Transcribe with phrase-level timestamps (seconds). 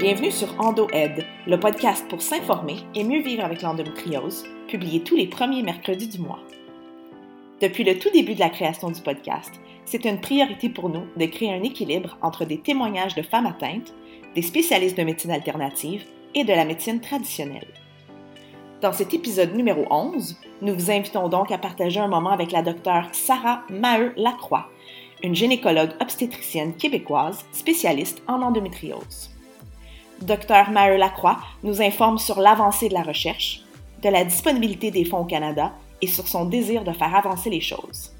[0.00, 5.26] Bienvenue sur EndoEd, le podcast pour s'informer et mieux vivre avec l'endométriose, publié tous les
[5.26, 6.40] premiers mercredis du mois.
[7.60, 11.26] Depuis le tout début de la création du podcast, c'est une priorité pour nous de
[11.26, 13.92] créer un équilibre entre des témoignages de femmes atteintes,
[14.34, 17.68] des spécialistes de médecine alternative et de la médecine traditionnelle.
[18.80, 22.62] Dans cet épisode numéro 11, nous vous invitons donc à partager un moment avec la
[22.62, 24.70] docteure Sarah Maheu-Lacroix,
[25.22, 29.30] une gynécologue obstétricienne québécoise spécialiste en endométriose.
[30.22, 33.62] Docteur Maheu Lacroix nous informe sur l'avancée de la recherche,
[34.02, 37.62] de la disponibilité des fonds au Canada et sur son désir de faire avancer les
[37.62, 38.12] choses.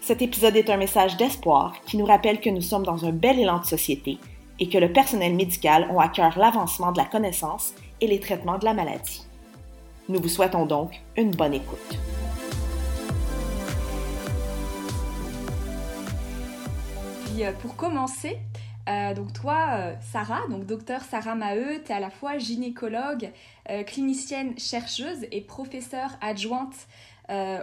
[0.00, 3.38] Cet épisode est un message d'espoir qui nous rappelle que nous sommes dans un bel
[3.38, 4.18] élan de société
[4.58, 8.58] et que le personnel médical ont à cœur l'avancement de la connaissance et les traitements
[8.58, 9.26] de la maladie.
[10.08, 11.98] Nous vous souhaitons donc une bonne écoute.
[17.40, 18.38] Euh, pour commencer,
[18.90, 23.30] euh, donc toi, euh, Sarah, donc docteur Sarah Maheu, tu es à la fois gynécologue,
[23.86, 26.74] clinicienne chercheuse et professeure adjointe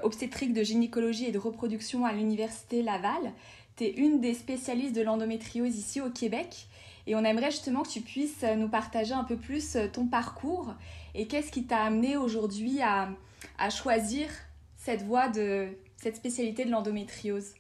[0.03, 3.33] obstétrique de gynécologie et de reproduction à l'Université Laval.
[3.75, 6.67] Tu es une des spécialistes de l'endométriose ici au Québec
[7.08, 10.73] et on aimerait justement que tu puisses nous partager un peu plus ton parcours
[11.14, 13.09] et qu'est-ce qui t'a amené aujourd'hui à,
[13.58, 14.30] à choisir
[14.78, 15.67] cette voie de
[15.98, 17.52] cette spécialité de l'endométriose?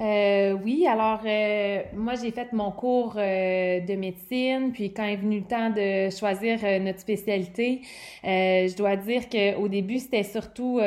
[0.00, 5.16] Euh, oui, alors euh, moi j'ai fait mon cours euh, de médecine, puis quand est
[5.16, 7.82] venu le temps de choisir notre spécialité,
[8.24, 10.80] je dois dire qu'au début c'était surtout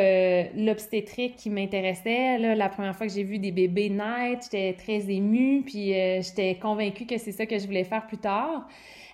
[0.55, 2.39] l'obstétrique qui m'intéressait.
[2.39, 6.55] Là, la première fois que j'ai vu des bébés naître, j'étais très émue, puis j'étais
[6.55, 8.67] convaincue que c'est ça que je voulais faire plus tard.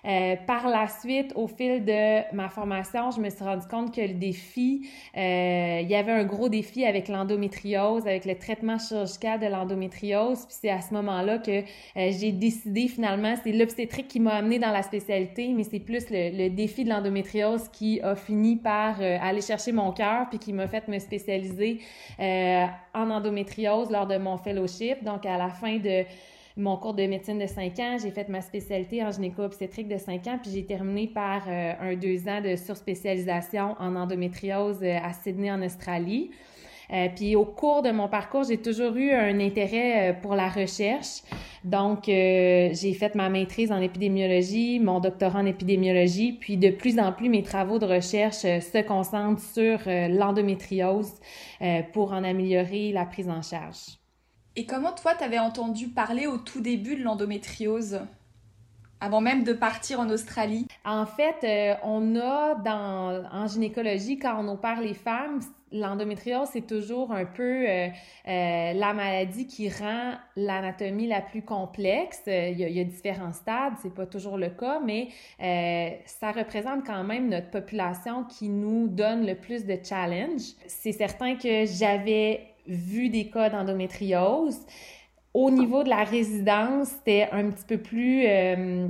[0.04, 4.00] Euh, par la suite, au fil de ma formation, je me suis rendu compte que
[4.00, 9.38] le défi, euh, il y avait un gros défi avec l'endométriose, avec le traitement chirurgical
[9.38, 10.44] de l'endométriose.
[10.46, 11.62] Puis c'est à ce moment-là que euh,
[11.94, 16.36] j'ai décidé finalement, c'est l'obstétrique qui m'a amené dans la spécialité, mais c'est plus le,
[16.36, 20.66] le, défi de l'endométriose qui a fini par aller chercher mon cœur puis qui m'a
[20.66, 21.80] fait me spécialiser
[22.18, 25.02] en endométriose lors de mon fellowship.
[25.04, 26.04] Donc à la fin de
[26.56, 30.26] mon cours de médecine de 5 ans, j'ai fait ma spécialité en gynéco-obstétrique de 5
[30.26, 35.14] ans, puis j'ai terminé par euh, un deux ans de surspécialisation en endométriose euh, à
[35.14, 36.30] Sydney en Australie.
[36.92, 41.22] Euh, puis au cours de mon parcours, j'ai toujours eu un intérêt pour la recherche.
[41.64, 47.12] Donc, j'ai fait ma maîtrise en épidémiologie, mon doctorat en épidémiologie, puis de plus en
[47.12, 51.14] plus, mes travaux de recherche se concentrent sur l'endométriose
[51.92, 54.01] pour en améliorer la prise en charge.
[54.54, 58.00] Et comment toi, tu avais entendu parler au tout début de l'endométriose
[59.00, 60.66] avant même de partir en Australie?
[60.84, 65.40] En fait, euh, on a dans, en gynécologie, quand on opère les femmes,
[65.72, 67.88] l'endométriose, c'est toujours un peu euh,
[68.28, 72.22] euh, la maladie qui rend l'anatomie la plus complexe.
[72.26, 75.08] Il y, a, y, a, différents stades, c'est pas toujours le cas, mais
[76.04, 80.42] ça représente quand même notre population qui nous donne le plus de challenge.
[80.66, 84.58] C'est certain que j'avais vu des cas d'endométriose.
[85.34, 88.88] Au niveau de la résidence, c'était un petit peu plus euh,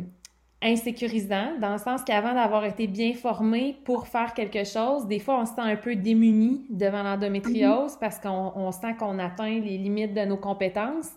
[0.62, 5.40] insécurisant, dans le sens qu'avant d'avoir été bien formé pour faire quelque chose, des fois
[5.40, 10.14] on se sent un peu démuni devant l'endométriose parce qu'on sent qu'on atteint les limites
[10.14, 11.10] de nos compétences.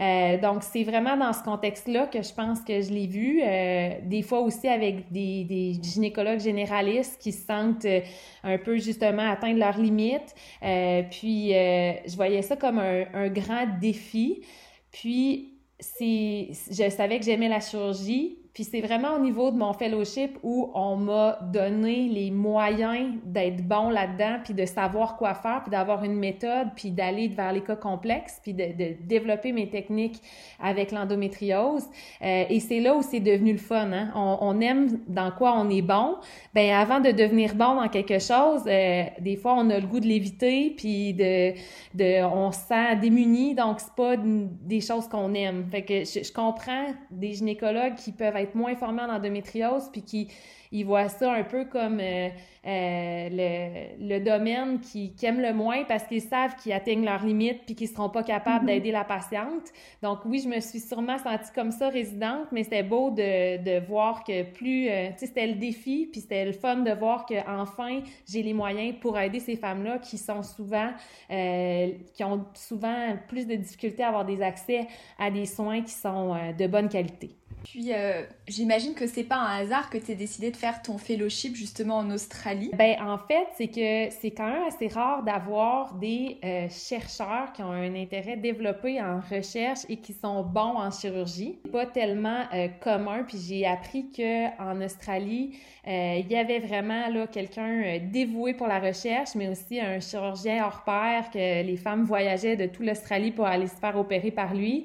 [0.00, 3.42] Euh, donc, c'est vraiment dans ce contexte-là que je pense que je l'ai vu.
[3.42, 8.00] Euh, des fois aussi avec des, des, gynécologues généralistes qui se sentent euh,
[8.42, 10.34] un peu justement atteindre leurs limites.
[10.62, 14.42] Euh, puis, euh, je voyais ça comme un, un grand défi.
[14.90, 19.72] Puis, c'est, je savais que j'aimais la chirurgie, puis c'est vraiment au niveau de mon
[19.72, 25.62] fellowship où on m'a donné les moyens d'être bon là-dedans, puis de savoir quoi faire,
[25.62, 28.66] puis d'avoir une méthode, puis d'aller vers les cas complexes, puis de,
[29.00, 30.20] développer mes techniques
[30.62, 31.86] avec l'endométriose.
[32.20, 33.92] Euh, et c'est là où c'est devenu le fun.
[33.92, 34.10] Hein?
[34.14, 36.16] On, aime dans quoi on est bon.
[36.52, 40.00] Ben avant de devenir bon dans quelque chose, euh, des fois on a le goût
[40.00, 41.54] de l'éviter, puis de,
[41.94, 45.64] de, on se sent démuni, donc c'est pas des choses qu'on aime.
[45.70, 50.02] Fait que je, je comprends des gynécologues qui peuvent être moins formés en endométriose, puis
[50.02, 50.28] qui
[50.72, 52.28] ils voient ça un peu comme euh,
[52.66, 57.24] euh, le, le, domaine qui, qui aime le moins parce qu'ils savent qu'ils atteignent leurs
[57.24, 58.68] limites puis qu'ils seront pas capables mm-hmm.
[58.68, 59.64] d'aider la patiente.
[60.02, 63.84] Donc oui, je me suis sûrement sentie comme ça résidente, mais c'était beau de, de
[63.84, 67.26] voir que plus, euh, tu sais, c'était le défi puis c'était le fun de voir
[67.26, 70.90] que enfin j'ai les moyens pour aider ces femmes-là qui sont souvent,
[71.28, 74.86] qui ont souvent plus de difficultés à avoir des accès
[75.18, 77.30] à des soins qui sont de bonne qualité.
[77.70, 80.98] Puis euh, j'imagine que c'est pas un hasard que tu aies décidé de faire ton
[80.98, 82.72] fellowship justement en Australie.
[82.76, 87.62] Ben en fait, c'est que c'est quand même assez rare d'avoir des euh, chercheurs qui
[87.62, 91.60] ont un intérêt développé en recherche et qui sont bons en chirurgie.
[91.70, 95.56] Pas tellement euh, commun, puis j'ai appris que en Australie,
[95.86, 100.84] il y avait vraiment là quelqu'un dévoué pour la recherche, mais aussi un chirurgien hors
[100.84, 104.84] pair que les femmes voyageaient de toute l'Australie pour aller se faire opérer par lui.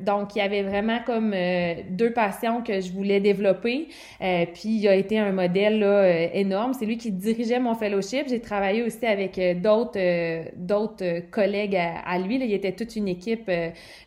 [0.00, 1.34] donc il y avait vraiment comme
[1.90, 3.88] deux passions que je voulais développer.
[4.20, 6.72] Euh, puis il a été un modèle là, euh, énorme.
[6.74, 8.28] C'est lui qui dirigeait mon fellowship.
[8.28, 12.38] J'ai travaillé aussi avec d'autres d'autres collègues à, lui.
[12.38, 12.44] Là.
[12.44, 13.50] Il était toute une équipe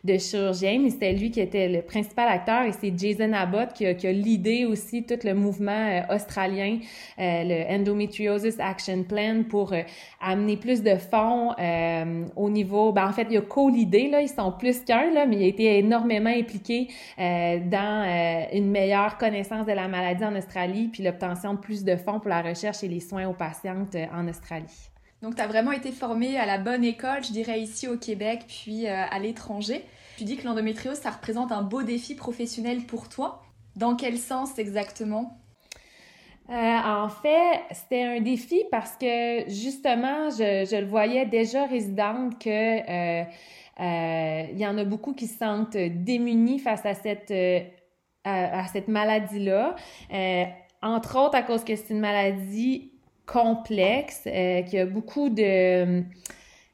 [0.04, 3.86] de chirurgiens, mais c'était lui qui était le principal acteur et c'est Jason Abbott qui
[3.86, 6.78] a, qui a l'idée aussi tout le mouvement australien,
[7.18, 9.72] le Endometriosis Action Plan pour
[10.20, 11.54] amener plus de fonds
[12.36, 12.92] au niveau.
[12.92, 15.46] Ben, en fait, il a co-l'idée, là, ils sont plus qu'un, là, mais il a
[15.46, 16.88] été énormément impliqué
[17.18, 17.22] euh,
[17.60, 21.96] dans euh, une meilleure connaissance de la maladie en Australie, puis l'obtention de plus de
[21.96, 24.90] fonds pour la recherche et les soins aux patientes euh, en Australie.
[25.22, 28.44] Donc, tu as vraiment été formée à la bonne école, je dirais ici au Québec,
[28.46, 29.84] puis à l'étranger.
[30.16, 33.42] Tu dis que l'endométriose, ça représente un beau défi professionnel pour toi.
[33.74, 35.36] Dans quel sens exactement?
[36.48, 42.48] En fait, c'était un défi parce que justement, je, je le voyais déjà résidente que
[42.48, 43.24] euh,
[43.78, 47.60] il y en a beaucoup qui se sentent démunis face à cette, euh,
[48.24, 49.76] à, cette maladie-là.
[50.12, 50.44] Euh,
[50.82, 52.92] entre autres à cause que c'est une maladie
[53.26, 56.02] complexe, qui a beaucoup de...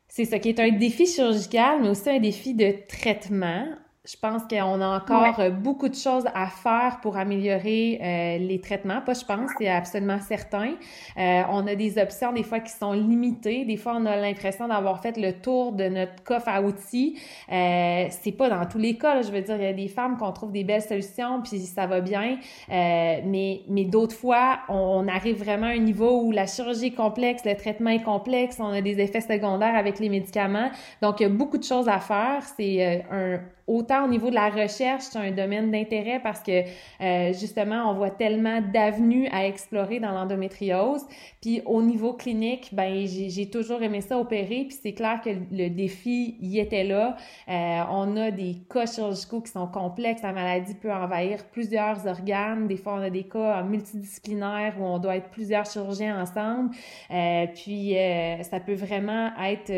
[0.09, 3.67] C'est ça, qui est un défi chirurgical, mais aussi un défi de traitement
[4.07, 8.61] je pense qu'on a encore euh, beaucoup de choses à faire pour améliorer euh, les
[8.61, 9.01] traitements.
[9.01, 10.75] Pas, je pense, c'est absolument certain.
[11.17, 13.65] Euh, on a des options des fois qui sont limitées.
[13.65, 17.19] Des fois, on a l'impression d'avoir fait le tour de notre coffre à outils.
[17.51, 19.23] Euh, c'est pas dans tous les cas.
[19.23, 21.87] je veux dire, il y a des femmes qu'on trouve des belles solutions, puis ça
[21.87, 22.37] va bien.
[22.69, 27.45] mais mais d'autres fois, on, arrive vraiment à un niveau où la chirurgie est complexe,
[27.45, 30.71] le traitement est complexe, on a des effets secondaires avec les médicaments.
[31.01, 32.43] Donc, il y a beaucoup de choses à faire.
[32.57, 36.65] C'est un autant au niveau de la recherche, c'est un domaine d'intérêt parce que
[37.01, 41.03] euh, justement, on voit tellement d'avenues à explorer dans l'endométriose.
[41.41, 44.67] Puis au niveau clinique, ben j'ai toujours aimé ça opérer.
[44.69, 47.17] Puis c'est clair que le défi y était là.
[47.49, 50.23] Euh, on a des cas chirurgicaux qui sont complexes.
[50.23, 52.67] La maladie peut envahir plusieurs organes.
[52.67, 56.71] Des fois, on a des cas multidisciplinaires où on doit être plusieurs chirurgiens ensemble.
[57.11, 57.95] Euh, puis
[58.43, 59.73] ça peut vraiment être,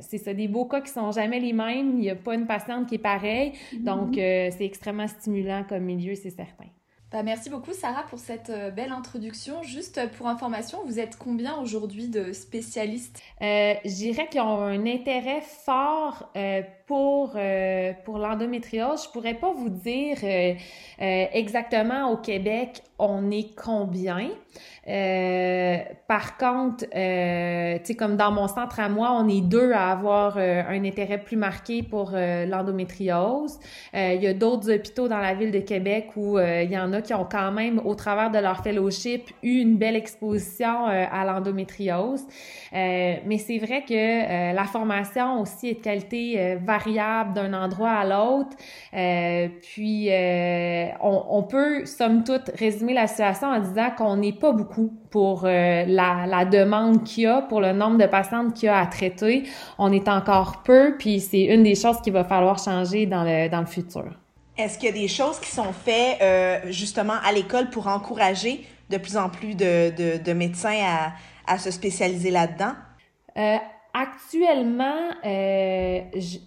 [0.00, 1.94] c'est ça, des beaux cas qui sont jamais les mêmes.
[1.96, 3.23] Il n'y a pas une patiente qui est pareille
[3.80, 4.18] donc, mhm.
[4.18, 6.66] euh, c'est extrêmement stimulant comme milieu, c'est certain.
[7.14, 9.62] Bah, merci beaucoup Sarah pour cette euh, belle introduction.
[9.62, 13.22] Juste pour information, vous êtes combien aujourd'hui de spécialistes?
[13.40, 17.36] Euh, Je dirais qu'ils ont un intérêt fort euh, pour,
[18.04, 19.04] pour l'endométriose.
[19.04, 20.18] Je pourrais pas vous dire
[20.98, 24.30] exactement au Québec on est combien.
[24.88, 29.72] Euh, par contre, euh, tu sais, comme dans mon centre à moi, on est deux
[29.72, 33.58] à avoir euh, un intérêt plus marqué pour euh, l'endométriose.
[33.94, 37.00] Il y a d'autres hôpitaux dans la ville de Québec où il y en a
[37.00, 42.22] qui ont quand même, au travers de leur fellowship, eu une belle exposition à l'endométriose.
[42.72, 48.56] mais c'est vrai que la formation aussi est de qualité variable d'un endroit à l'autre.
[49.62, 50.10] puis,
[51.00, 54.73] on, on peut, somme toute, résumer la situation en disant qu'on n'est pas beaucoup
[55.10, 58.68] pour euh, la, la, demande qu'il y a, pour le nombre de patientes qu'il y
[58.68, 59.44] a à traiter.
[59.78, 63.48] On est encore peu, puis c'est une des choses qu'il va falloir changer dans le,
[63.48, 64.04] dans le futur.
[64.56, 68.64] Est-ce qu'il y a des choses qui sont faites euh, justement à l'école pour encourager
[68.90, 71.12] de plus en plus de, de, de médecins à,
[71.52, 72.72] à, se spécialiser là-dedans?
[73.36, 73.56] Euh,
[73.96, 76.00] Actuellement, euh,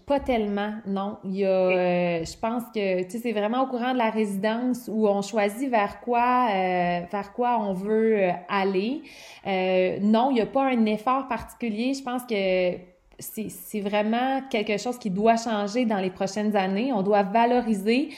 [0.05, 1.17] pas tellement, non.
[1.23, 4.09] Il y a, euh, je pense que, tu sais, c'est vraiment au courant de la
[4.09, 9.01] résidence où on choisit vers quoi, euh, vers quoi on veut aller.
[9.45, 11.93] non, il n'y a pas un effort particulier.
[11.93, 12.77] Je pense que
[13.17, 16.91] c'est vraiment quelque chose qui doit changer dans les prochaines années.
[16.91, 18.09] On doit valoriser,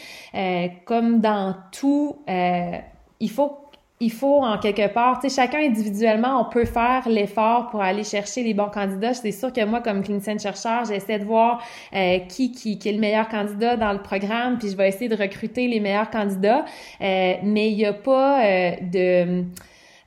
[0.86, 3.68] comme dans tout, il faut
[4.01, 8.06] il faut en quelque part, tu sais, chacun individuellement, on peut faire l'effort pour aller
[8.06, 9.13] chercher les bons candidats.
[9.13, 11.62] C'est sûr que moi, comme clinicienne chercheur, j'essaie de voir
[11.94, 15.10] euh, qui, qui, qui, est le meilleur candidat dans le programme, puis je vais essayer
[15.10, 16.63] de recruter les meilleurs candidats.
[17.01, 19.44] Euh, mais il n'y a pas euh, de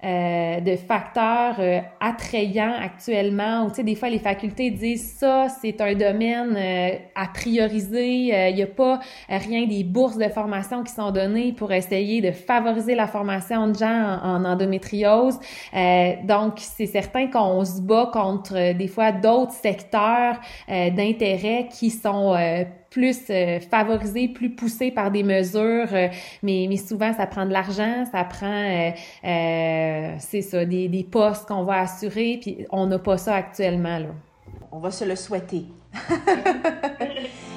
[0.05, 3.67] euh, de facteurs euh, attrayants actuellement.
[3.67, 8.49] Ou tu sais, des fois les facultés disent ça, c'est un domaine euh, à prioriser.
[8.51, 12.33] Il n'y a pas rien des bourses de formation qui sont données pour essayer de
[12.33, 15.39] favoriser la formation de gens en, endométriose.
[16.25, 22.35] donc c'est certain qu'on se bat contre des fois d'autres secteurs d'intérêt qui sont
[22.93, 26.09] plus euh, favorisés, plus poussés par des mesures, euh,
[26.43, 31.65] mais, mais souvent ça prend de l'argent, ça prend, c'est ça, des, des postes qu'on
[31.65, 34.09] va assurer, puis on n'a pas ça actuellement là.
[34.71, 35.65] On va se le souhaiter.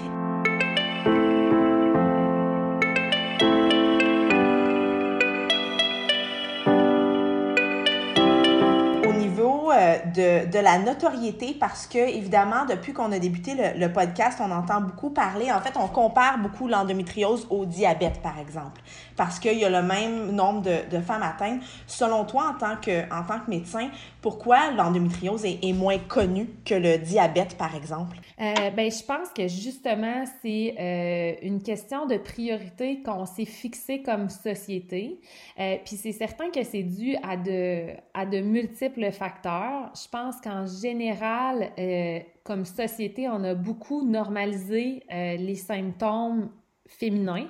[10.13, 15.09] de, la notoriété parce que, évidemment, depuis qu'on a débuté le, podcast, on entend beaucoup
[15.09, 15.51] parler.
[15.51, 18.81] En fait, on compare beaucoup l'endométriose au diabète, par exemple,
[19.15, 21.61] parce qu'il y a le même nombre de, femmes atteintes.
[21.87, 23.89] Selon toi, en tant que, en tant que médecin,
[24.21, 28.17] pourquoi l'endométriose est, moins connue que le diabète, par exemple?
[28.39, 34.01] Euh, ben, je pense que justement, c'est euh, une question de priorité qu'on s'est fixé
[34.01, 35.19] comme société.
[35.59, 39.84] Euh, Puis c'est certain que c'est dû à de, à de multiples facteurs.
[39.93, 46.49] Je pense qu'en général, euh, comme société, on a beaucoup normalisé euh, les symptômes
[46.87, 47.47] féminins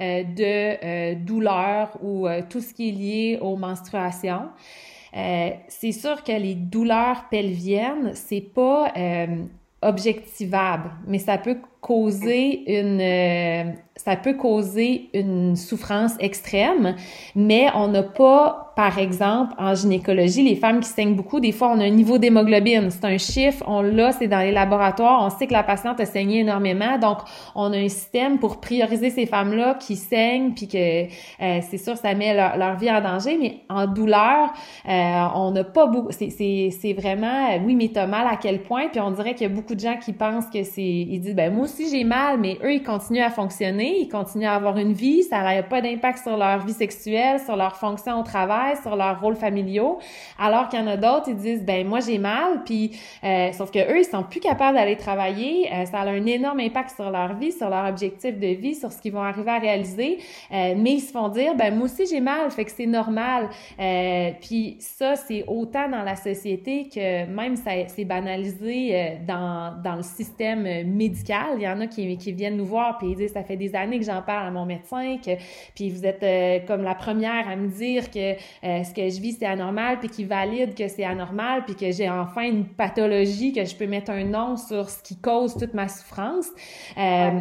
[0.00, 4.48] euh, de douleur ou tout ce qui est lié aux menstruations.
[5.12, 8.92] c'est sûr que les douleurs pelviennes, c'est pas
[9.82, 16.96] objectivable, mais ça peut causer une ça peut causer une souffrance extrême,
[17.36, 21.68] mais on n'a pas, par exemple, en gynécologie, les femmes qui saignent beaucoup, des fois,
[21.68, 22.90] on a un niveau d'hémoglobine.
[22.90, 26.04] C'est un chiffre, on l'a, c'est dans les laboratoires, on sait que la patiente a
[26.04, 27.18] saigné énormément, donc
[27.54, 31.96] on a un système pour prioriser ces femmes-là qui saignent, puis que euh, c'est sûr,
[31.96, 34.52] ça met leur, vie en danger, mais en douleur,
[34.88, 38.98] euh, on n'a pas beaucoup, c'est vraiment, oui, mais t'as mal à quel point, puis
[38.98, 41.54] on dirait qu'il y a beaucoup de gens qui pensent que c'est, ils disent, ben
[41.54, 44.92] moi aussi j'ai mal, mais eux, ils continuent à fonctionner, ils continuent à avoir une
[44.92, 48.96] vie, ça n'a pas d'impact sur leur vie sexuelle, sur leur fonction au travail, sur
[48.96, 49.98] leurs rôles familiaux,
[50.38, 52.92] alors qu'il y en a d'autres, ils disent, ben moi j'ai mal, puis
[53.24, 56.60] euh, sauf que eux, ils sont plus capables d'aller travailler, euh, ça a un énorme
[56.60, 59.58] impact sur leur vie, sur leur objectif de vie, sur ce qu'ils vont arriver à
[59.58, 60.18] réaliser,
[60.52, 63.48] euh, mais ils se font dire, ben moi aussi j'ai mal, fait que c'est normal,
[64.40, 70.02] puis ça, c'est autant dans la société que même ça c'est banalisé dans, dans le
[70.02, 73.42] système médical, il y en a qui, qui viennent nous voir puis ils disent ça
[73.42, 75.32] fait des années que j'en parle à mon médecin que
[75.74, 79.20] puis vous êtes euh, comme la première à me dire que euh, ce que je
[79.20, 83.52] vis c'est anormal puis qui valide que c'est anormal puis que j'ai enfin une pathologie
[83.52, 86.48] que je peux mettre un nom sur ce qui cause toute ma souffrance.
[86.98, 87.40] Euh,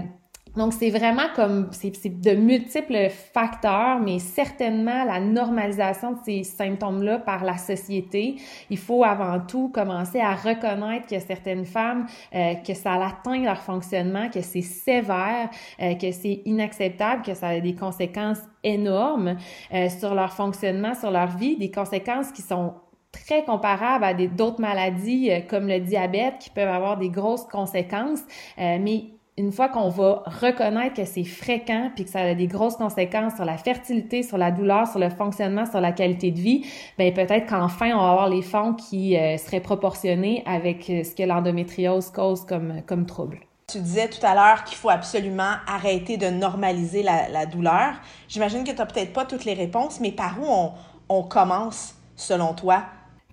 [0.56, 7.20] donc, c'est vraiment comme, c'est de multiples facteurs, mais certainement la normalisation de ces symptômes-là
[7.20, 8.36] par la société.
[8.70, 12.06] Il faut avant tout commencer à reconnaître que certaines femmes,
[12.36, 15.50] euh, que ça atteint leur fonctionnement, que c'est sévère,
[15.82, 19.38] euh, que c'est inacceptable, que ça a des conséquences énormes
[19.74, 22.74] euh, sur leur fonctionnement, sur leur vie, des conséquences qui sont
[23.14, 28.22] très comparables à d'autres maladies comme le diabète qui peuvent avoir des grosses conséquences,
[28.58, 32.76] mais une fois qu'on va reconnaître que c'est fréquent puis que ça a des grosses
[32.76, 36.66] conséquences sur la fertilité, sur la douleur, sur le fonctionnement, sur la qualité de vie,
[36.98, 41.16] ben peut-être qu'enfin on va avoir les fonds qui euh, seraient proportionnés avec euh, ce
[41.16, 43.40] que l'endométriose cause comme, comme trouble.
[43.68, 47.94] Tu disais tout à l'heure qu'il faut absolument arrêter de normaliser la, douleur.
[48.28, 50.74] J'imagine que tu n'as peut-être pas toutes les réponses, mais par où
[51.08, 52.84] on commence selon toi?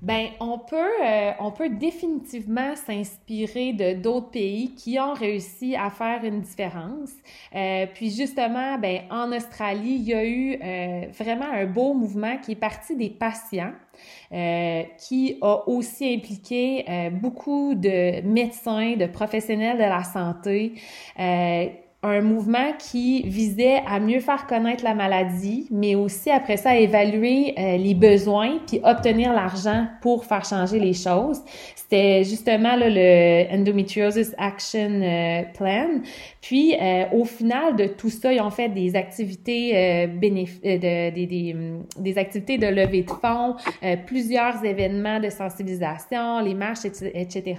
[0.03, 5.91] Ben, on peut, euh, on peut définitivement s'inspirer de d'autres pays qui ont réussi à
[5.91, 7.11] faire une différence.
[7.55, 12.39] Euh, puis justement, ben, en Australie, il y a eu euh, vraiment un beau mouvement
[12.39, 13.73] qui est parti des patients.
[14.31, 16.85] qui a aussi impliqué
[17.21, 20.75] beaucoup de médecins, de professionnels de la santé,
[22.05, 27.55] un mouvement qui visait à mieux faire connaître la maladie, mais aussi après ça évaluer
[27.59, 31.41] euh, les besoins puis obtenir l'argent pour faire changer les choses.
[31.75, 35.89] C'était justement là, le Endometriosis Action euh, Plan.
[36.41, 41.57] Puis euh, au final de tout ça, ils ont fait des activités de, des, des,
[41.99, 43.57] des, activités de levée de fonds,
[44.07, 47.57] plusieurs événements de sensibilisation, les marches, etc.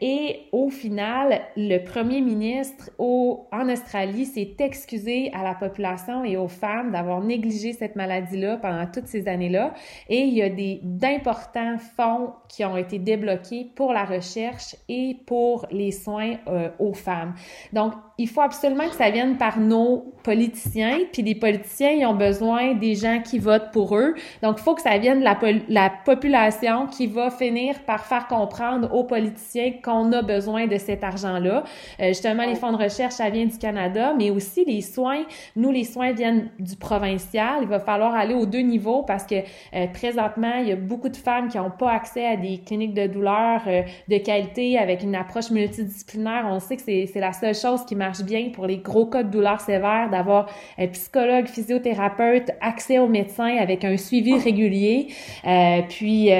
[0.00, 3.13] et au final, le premier ministre au
[3.52, 8.86] en Australie s'est excusé à la population et aux femmes d'avoir négligé cette maladie-là pendant
[8.86, 9.74] toutes ces années-là.
[10.08, 15.16] Et il y a des d'importants fonds qui ont été débloqués pour la recherche et
[15.26, 17.34] pour les soins euh, aux femmes.
[17.72, 22.14] Donc, il faut absolument que ça vienne par nos politiciens, puis les politiciens, ils ont
[22.14, 24.14] besoin des gens qui votent pour eux.
[24.42, 25.36] Donc, il faut que ça vienne de la,
[25.68, 31.02] la population qui va finir par faire comprendre aux politiciens qu'on a besoin de cet
[31.02, 31.64] argent-là.
[32.00, 35.24] Euh, justement, les fonds de recherche ça vient du Canada, mais aussi les soins.
[35.56, 37.58] Nous, les soins viennent du provincial.
[37.62, 41.08] Il va falloir aller aux deux niveaux parce que euh, présentement, il y a beaucoup
[41.08, 45.02] de femmes qui n'ont pas accès à des cliniques de douleur euh, de qualité avec
[45.02, 46.46] une approche multidisciplinaire.
[46.48, 49.30] On sait que c'est la seule chose qui marche bien pour les gros cas de
[49.30, 55.08] douleur sévères, d'avoir un psychologue, physiothérapeute, accès aux médecins avec un suivi régulier.
[55.46, 56.30] Euh, puis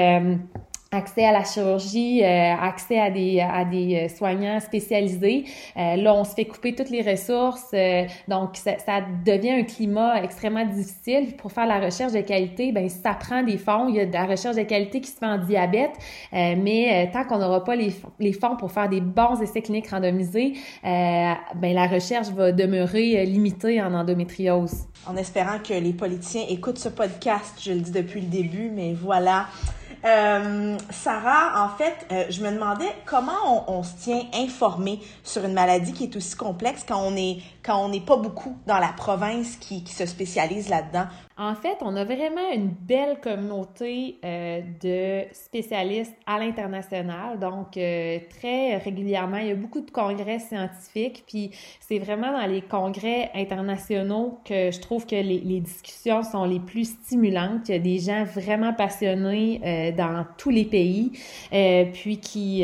[0.95, 5.45] accès à la chirurgie, euh, accès à des, à des euh, soignants spécialisés.
[5.77, 7.71] Euh, là, on se fait couper toutes les ressources,
[8.27, 11.35] donc ça, ça, devient un climat extrêmement difficile.
[11.35, 13.87] Pour faire la recherche de qualité, ben ça prend des fonds.
[13.89, 15.93] Il y a de la recherche de qualité qui se fait en diabète,
[16.31, 20.53] mais tant qu'on n'aura pas les, les, fonds pour faire des bons essais cliniques randomisés,
[20.83, 24.85] ben la recherche va demeurer limitée en endométriose.
[25.07, 28.93] En espérant que les politiciens écoutent ce podcast, je le dis depuis le début, mais
[28.93, 29.47] voilà.
[30.05, 35.53] Euh, Sarah, en fait, euh, je me demandais comment on, se tient informé sur une
[35.53, 38.89] maladie qui est aussi complexe quand on est quand on n'est pas beaucoup dans la
[38.89, 41.05] province qui, se spécialise là-dedans.
[41.37, 47.39] En fait, on a vraiment une belle communauté euh, de spécialistes à l'international.
[47.39, 51.23] Donc, très régulièrement, il y a beaucoup de congrès scientifiques.
[51.27, 56.45] Puis, c'est vraiment dans les congrès internationaux que je trouve que les, les, discussions sont
[56.45, 57.67] les plus stimulantes.
[57.69, 59.59] Il y a des gens vraiment passionnés
[59.95, 61.11] dans tous les pays,
[61.93, 62.63] puis qui,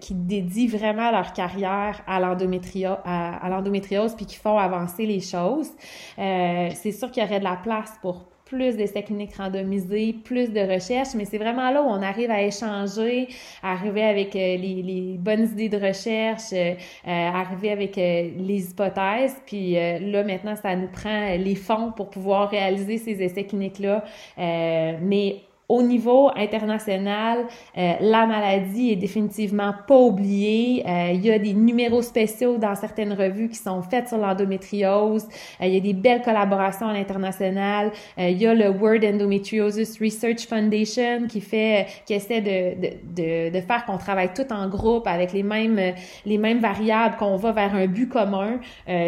[0.00, 5.70] qui dédient vraiment leur carrière à l'endométriose, à, l'endométriose, puis qui font avancer les choses.
[6.16, 10.60] c'est sûr qu'il y aurait de la place pour plus d'essais cliniques randomisés, plus de
[10.60, 13.28] recherches, mais c'est vraiment là où on arrive à échanger,
[13.62, 16.74] arriver avec euh, les, bonnes idées de recherche, euh,
[17.08, 22.50] euh, arriver avec les hypothèses, puis là maintenant ça nous prend les fonds pour pouvoir
[22.50, 24.04] réaliser ces essais cliniques-là,
[24.36, 25.36] mais
[25.72, 27.46] au niveau international,
[27.78, 30.84] euh, la maladie est définitivement pas oubliée.
[30.86, 35.26] Euh, il y a des numéros spéciaux dans certaines revues qui sont faites sur l'endométriose.
[35.62, 37.90] Euh, il y a des belles collaborations à l'international.
[38.18, 43.54] il y a le World Endometriosis Research Foundation qui fait, qui essaie de, de, de,
[43.54, 45.80] de faire qu'on travaille tout en groupe avec les mêmes,
[46.26, 48.60] les mêmes variables, qu'on va vers un but commun.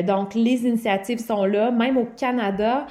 [0.07, 1.71] donc, les initiatives sont là.
[1.71, 2.87] Même au Canada,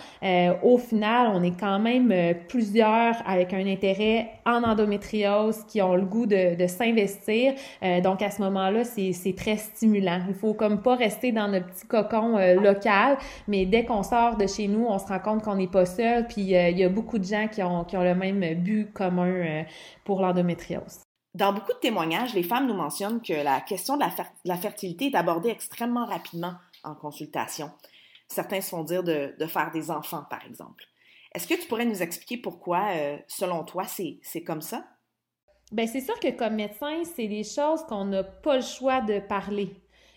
[0.62, 2.14] au final, on est quand même
[2.48, 7.54] plusieurs avec un intérêt en endométriose, qui ont le goût de, s'investir.
[7.84, 10.22] Euh, donc, à ce moment-là, c'est très stimulant.
[10.28, 14.38] Il faut comme pas rester dans notre petit cocon euh, local, mais dès qu'on sort
[14.38, 16.84] de chez nous, on se rend compte qu'on n'est pas seul, puis euh, il y
[16.84, 19.64] a beaucoup de gens qui ont, le même but commun
[20.04, 21.02] pour l'endométriose.
[21.34, 24.04] Dans beaucoup de témoignages, les femmes nous mentionnent que la question de
[24.46, 27.72] la, fertilité est abordée extrêmement rapidement en consultation.
[28.28, 30.86] Certains se font dire de faire des enfants, par exemple.
[31.34, 34.86] Est-ce que tu pourrais nous expliquer pourquoi, euh, selon toi, c'est comme ça?
[35.72, 39.20] Bien, c'est sûr que comme médecin, c'est des choses qu'on n'a pas le choix de
[39.20, 39.70] parler.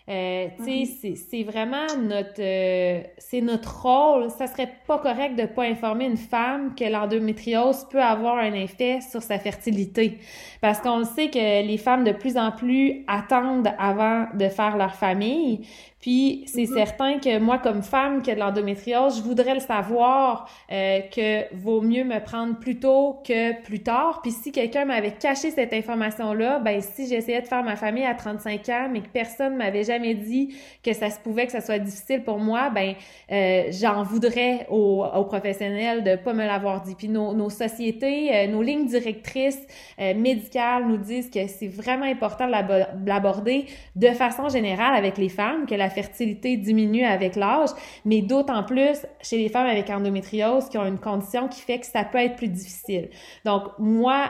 [0.09, 1.15] Euh, tu sais, mhm.
[1.15, 4.29] c'est vraiment notre, euh, c'est notre rôle.
[4.29, 8.99] Ça serait pas correct de pas informer une femme que l'endométriose peut avoir un effet
[9.01, 10.19] sur sa fertilité,
[10.61, 14.95] parce qu'on sait que les femmes de plus en plus attendent avant de faire leur
[14.95, 15.67] famille.
[16.07, 16.73] Puis c'est mm-hmm.
[16.73, 21.53] certain que moi, comme femme qui a de l'endométriose, je voudrais le savoir euh, que
[21.53, 24.21] vaut mieux me prendre plus tôt que plus tard.
[24.21, 28.13] Puis si quelqu'un m'avait caché cette information-là, ben si j'essayais de faire ma famille à
[28.13, 31.77] 35 ans, mais que personne m'avait jamais dit que ça se pouvait que ça soit
[31.77, 32.93] difficile pour moi, ben
[33.29, 36.95] euh, j'en voudrais aux, aux, professionnels de pas me l'avoir dit.
[36.95, 39.59] Puis nos, nos sociétés, euh, nos lignes directrices
[39.99, 43.65] euh, médicales nous disent que c'est vraiment important de l'aborder
[43.97, 47.69] de façon générale avec les femmes, que la fertilité diminue avec l'âge,
[48.05, 51.87] mais d'autant plus chez les femmes avec endométriose qui ont une condition qui fait que
[51.87, 53.09] ça peut être plus difficile.
[53.45, 54.29] Donc, moi,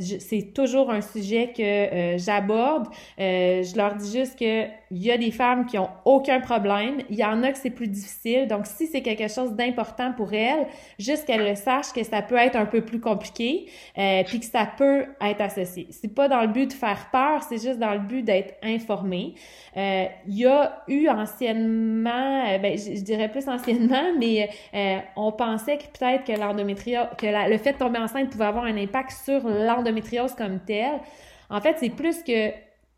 [0.00, 2.88] c'est toujours un sujet que euh, j'aborde.
[3.20, 6.98] Euh, je leur dis juste que il y a des femmes qui ont aucun problème.
[7.10, 8.46] Il y en a que c'est plus difficile.
[8.46, 12.36] Donc, si c'est quelque chose d'important pour elles, juste qu'elles le sachent que ça peut
[12.36, 13.66] être un peu plus compliqué,
[13.98, 15.88] euh, puis que ça peut être associé.
[15.90, 19.34] C'est pas dans le but de faire peur, c'est juste dans le but d'être informé.
[19.76, 25.32] Euh, il y a eu anciennement, euh, ben, je, dirais plus anciennement, mais euh, on
[25.32, 29.10] pensait que peut-être que l'endométriose, que le fait de tomber enceinte pouvait avoir un impact
[29.24, 31.00] sur l'endométriose comme telle.
[31.50, 32.52] En fait, c'est plus que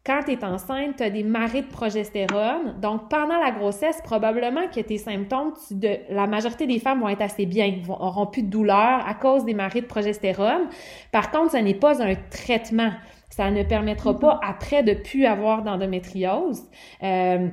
[0.06, 2.78] quand tu es enceinte, tu as des marées de progestérone.
[2.80, 7.22] Donc, pendant la grossesse, probablement que tes symptômes, de, la majorité des femmes vont être
[7.22, 10.68] assez bien, vont, auront plus de douleur à cause des marées de progestérone.
[11.10, 12.92] Par contre, ce n'est pas un traitement.
[13.30, 14.18] Ça ne permettra mm-hmm.
[14.20, 16.62] pas après de plus avoir d'endométriose.
[17.02, 17.48] Euh,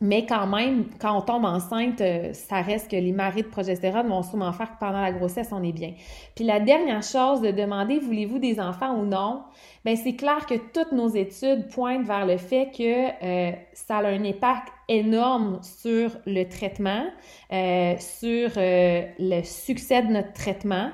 [0.00, 4.08] mais quand même, quand on tombe enceinte, euh, ça reste que les marées de progestérone
[4.08, 5.92] vont souvent faire que pendant la grossesse, on est bien.
[6.34, 9.42] Puis la dernière chose de demander, voulez-vous des enfants ou non?
[9.84, 14.06] Ben c'est clair que toutes nos études pointent vers le fait que euh, ça a
[14.06, 17.04] un impact énorme sur le traitement,
[17.52, 20.90] euh, sur euh, le succès de notre traitement.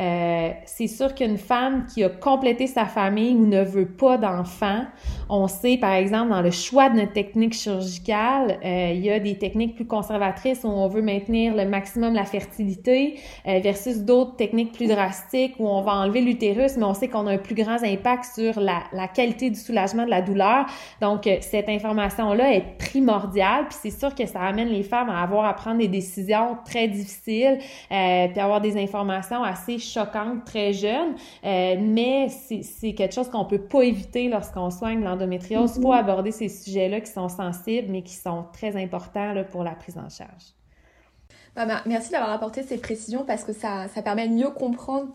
[0.00, 4.84] Euh, c'est sûr qu'une femme qui a complété sa famille ou ne veut pas d'enfants,
[5.28, 9.20] on sait par exemple dans le choix de notre technique chirurgicale, euh, il y a
[9.20, 14.36] des techniques plus conservatrices où on veut maintenir le maximum la fertilité euh, versus d'autres
[14.36, 17.54] techniques plus drastiques où on va enlever l'utérus, mais on sait qu'on a un plus
[17.54, 20.66] grand impact sur la, la, qualité du soulagement de la douleur.
[21.02, 25.44] Donc cette information-là est primordiale, puis c'est sûr que ça amène les femmes à avoir
[25.44, 27.58] à prendre des décisions très difficiles,
[27.88, 33.62] puis avoir des informations assez choquante très jeune, euh, mais c'est quelque chose qu'on peut
[33.62, 35.74] pas éviter lorsqu'on soigne l'endométriose.
[35.76, 35.98] Il faut mm-hmm.
[35.98, 39.98] aborder ces sujets-là qui sont sensibles, mais qui sont très importants là, pour la prise
[39.98, 40.54] en charge.
[41.56, 45.08] Bah, merci d'avoir apporté ces précisions parce que ça, ça permet de mieux comprendre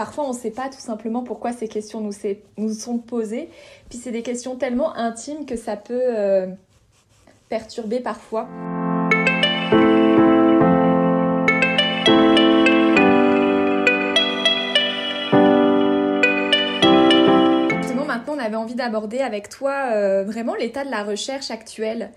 [0.00, 2.14] Parfois, on ne sait pas tout simplement pourquoi ces questions nous,
[2.56, 3.50] nous sont posées.
[3.90, 6.46] Puis c'est des questions tellement intimes que ça peut euh,
[7.50, 8.48] perturber parfois.
[18.40, 22.10] Avait envie d'aborder avec toi euh, vraiment l'état de la recherche actuelle.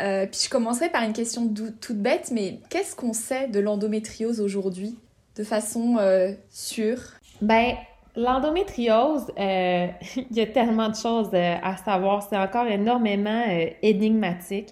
[0.00, 4.40] Euh, puis je commencerai par une question toute bête, mais qu'est-ce qu'on sait de l'endométriose
[4.40, 4.98] aujourd'hui
[5.36, 6.98] de façon euh, sûre?
[7.42, 7.74] Ben,
[8.16, 12.26] l'endométriose, il y a tellement de choses à savoir.
[12.28, 13.44] C'est encore énormément
[13.82, 14.68] énigmatique.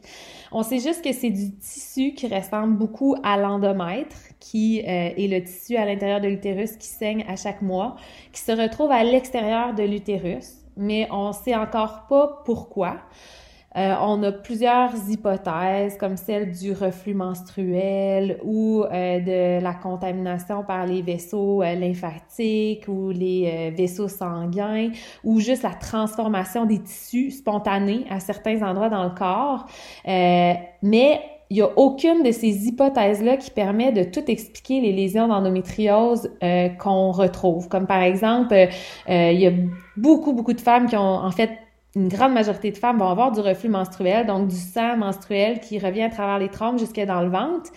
[0.50, 5.42] On sait juste que c'est du tissu qui ressemble beaucoup à l'endomètre, qui est le
[5.44, 7.96] tissu à l'intérieur de l'utérus qui saigne à chaque mois,
[8.32, 12.96] qui se retrouve à l'extérieur de l'utérus mais on ne sait encore pas pourquoi.
[13.74, 20.62] Euh, on a plusieurs hypothèses, comme celle du reflux menstruel ou euh, de la contamination
[20.62, 24.90] par les vaisseaux euh, lymphatiques ou les vaisseaux sanguins
[25.24, 29.66] ou juste la transformation des tissus spontanés à certains endroits dans le corps.
[31.52, 36.30] Il n'y a aucune de ces hypothèses-là qui permet de tout expliquer les lésions d'endométriose
[36.42, 37.68] euh, qu'on retrouve.
[37.68, 39.52] Comme par exemple, euh, il y a
[39.98, 41.50] beaucoup, beaucoup de femmes qui ont, en fait,
[41.94, 45.78] une grande majorité de femmes vont avoir du reflux menstruel, donc du sang menstruel qui
[45.78, 47.70] revient à travers les trompes jusqu'à dans le ventre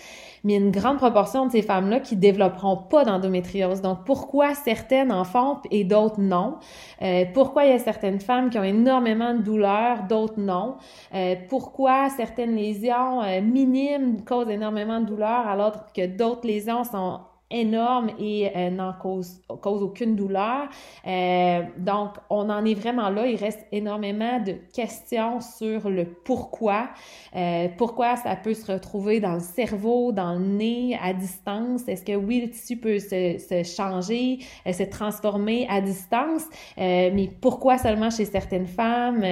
[0.46, 3.82] mais une grande proportion de ces femmes-là qui développeront pas d'endométriose.
[3.82, 6.58] Donc, pourquoi certaines en font et d'autres non?
[7.02, 10.76] Euh, pourquoi il y a certaines femmes qui ont énormément de douleurs, d'autres non?
[11.16, 17.22] Euh, pourquoi certaines lésions euh, minimes causent énormément de douleurs alors que d'autres lésions sont
[17.52, 20.68] énorme et euh, n'en cause, cause aucune douleur.
[21.06, 23.28] Euh, donc, on en est vraiment là.
[23.28, 26.90] Il reste énormément de questions sur le pourquoi.
[27.36, 31.88] Euh, pourquoi ça peut se retrouver dans le cerveau, dans le nez, à distance?
[31.88, 36.44] Est-ce que oui, le tissu peut se, se changer, se transformer à distance?
[36.78, 39.24] mais pourquoi seulement chez certaines femmes?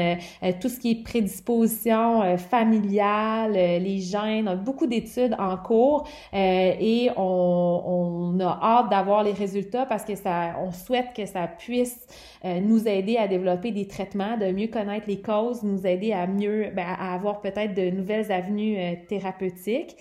[0.62, 8.03] tout ce qui est prédisposition familiale, les gènes, beaucoup d'études en cours et on on
[8.40, 12.08] a hâte d'avoir les résultats parce que ça, on souhaite que ça puisse
[12.46, 16.28] euh, nous aider à développer des traitements, de mieux connaître les causes, nous aider à
[16.28, 19.96] mieux, ben, à avoir peut-être de nouvelles avenues euh, thérapeutiques.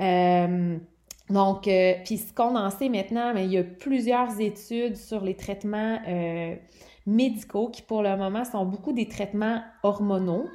[0.00, 0.76] Euh,
[1.28, 1.62] donc,
[2.04, 5.98] puis ce qu'on en sait maintenant, ben, il y a plusieurs études sur les traitements
[7.06, 10.46] médicaux qui pour le moment sont beaucoup des traitements hormonaux.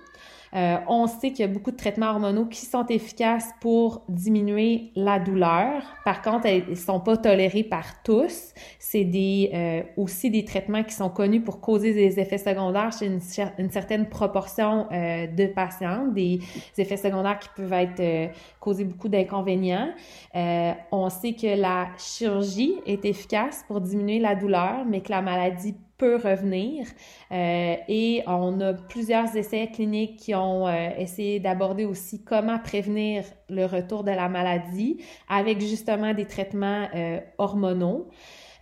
[0.53, 4.91] Euh, on sait qu'il y a beaucoup de traitements hormonaux qui sont efficaces pour diminuer
[4.95, 5.81] la douleur.
[6.03, 8.53] Par contre, ils ne sont pas tolérés par tous.
[8.77, 13.05] C'est des, euh, aussi des traitements qui sont connus pour causer des effets secondaires chez
[13.05, 13.21] une,
[13.69, 16.39] certaine proportion euh, de patients, des
[16.77, 19.89] effets secondaires qui peuvent être causer beaucoup d'inconvénients.
[20.33, 25.75] on sait que la chirurgie est efficace pour diminuer la douleur, mais que la maladie
[26.05, 26.85] revenir.
[27.31, 33.23] Euh, et on a plusieurs essais cliniques qui ont euh, essayé d'aborder aussi comment prévenir
[33.49, 34.97] le retour de la maladie
[35.29, 38.09] avec justement des traitements euh, hormonaux.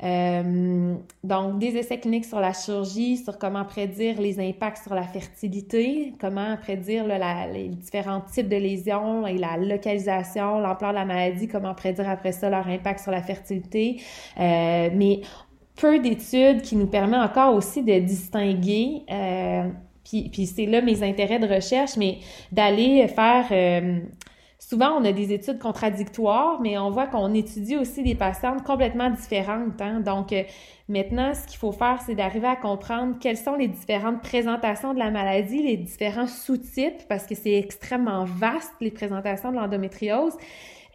[0.01, 6.13] donc, des essais cliniques sur la chirurgie, sur comment prédire les impacts sur la fertilité,
[6.21, 11.75] comment prédire les différents types de lésions et la localisation, l'ampleur de la maladie, comment
[11.75, 14.01] prédire après ça leur impact sur la fertilité.
[14.37, 15.21] mais
[15.79, 19.69] peu d'études qui nous permet encore aussi de distinguer, euh,
[20.03, 22.17] puis, c'est là mes intérêts de recherche, mais
[22.51, 23.45] d'aller faire...
[23.51, 23.99] Euh,
[24.57, 29.09] souvent, on a des études contradictoires, mais on voit qu'on étudie aussi des patientes complètement
[29.09, 29.79] différentes.
[29.79, 29.99] Hein?
[29.99, 30.43] Donc, euh,
[30.87, 34.99] maintenant, ce qu'il faut faire, c'est d'arriver à comprendre quelles sont les différentes présentations de
[34.99, 40.33] la maladie, les différents sous-types, parce que c'est extrêmement vaste, les présentations de l'endométriose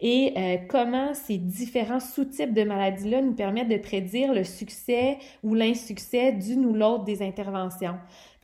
[0.07, 5.55] et euh, comment ces différents sous-types de maladies-là nous permettent de prédire le succès ou
[5.55, 7.95] l'insuccès d'une ou l'autre des interventions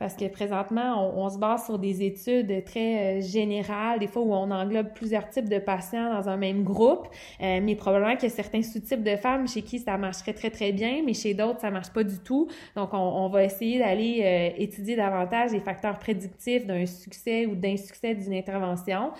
[0.02, 4.34] parce que présentement, on, se base sur des études très euh, générales, des fois où
[4.34, 7.06] on englobe plusieurs types de patients dans un même groupe,
[7.40, 10.50] euh, mais probablement qu'il y a certains sous-types de femmes chez qui ça marcherait très,
[10.50, 12.48] très bien, mais chez d'autres, ça marche pas du tout.
[12.74, 18.16] Donc, on, va essayer d'aller euh, étudier davantage les facteurs prédictifs d'un succès ou d'insuccès
[18.16, 19.12] d'une intervention.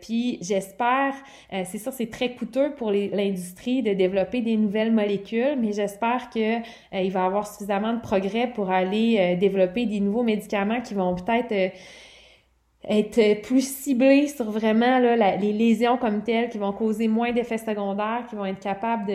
[0.00, 1.12] puis, j'espère,
[1.50, 6.62] c'est sûr, c'est très coûteux pour l'industrie de développer des nouvelles molécules, mais j'espère qu'il
[6.90, 11.52] va y avoir suffisamment de progrès pour aller développer des nouveaux médicaments qui vont peut-être
[11.52, 11.68] euh,
[12.88, 18.24] être plus ciblés sur vraiment les lésions comme telles, qui vont causer moins d'effets secondaires,
[18.28, 19.10] qui vont être capables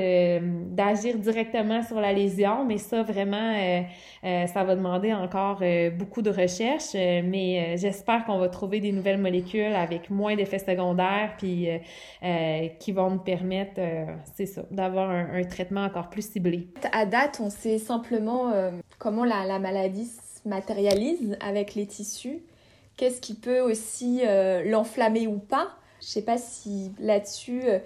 [0.76, 2.66] d'agir directement sur la lésion.
[2.66, 3.82] Mais ça, vraiment, euh,
[4.26, 5.64] euh, ça va demander encore
[5.98, 6.94] beaucoup de recherche.
[6.94, 11.70] mais j'espère qu'on va trouver des nouvelles molécules avec moins d'effets secondaires, puis
[12.80, 13.80] qui vont nous permettre,
[14.36, 16.68] c'est ça, d'avoir un, traitement encore plus ciblé.
[16.92, 18.52] À date, on sait simplement
[19.00, 20.12] comment la, la maladie
[20.46, 22.40] matérialise avec les tissus,
[22.98, 25.78] qu'est-ce qui peut aussi euh, l'enflammer ou pas?
[26.02, 27.80] Je sais pas si là-dessus euh,